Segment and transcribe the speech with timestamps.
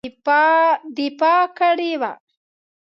[0.97, 2.11] دفاع کړې وه.